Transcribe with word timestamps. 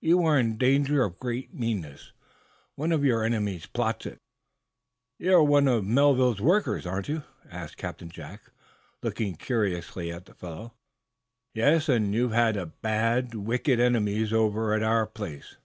"You 0.00 0.24
are 0.24 0.36
in 0.36 0.58
danger 0.58 1.04
of 1.04 1.20
great 1.20 1.54
meanness. 1.54 2.10
One 2.74 2.90
of 2.90 3.04
your 3.04 3.22
enemies 3.22 3.66
plots 3.66 4.06
it." 4.06 4.18
"You're 5.20 5.44
one 5.44 5.68
of 5.68 5.84
the 5.84 5.88
Melville 5.88 6.34
workmen, 6.44 6.84
aren't 6.84 7.08
you?" 7.08 7.22
asked 7.48 7.76
Captain 7.76 8.10
Jack, 8.10 8.42
looking 9.04 9.36
curiously 9.36 10.10
at 10.10 10.24
the 10.24 10.34
fellow. 10.34 10.74
"Yes, 11.54 11.88
and 11.88 12.12
you 12.12 12.30
have 12.30 12.82
bad, 12.82 13.36
wicked 13.36 13.78
enemies 13.78 14.32
over 14.32 14.74
at 14.74 14.82
our 14.82 15.06
place." 15.06 15.58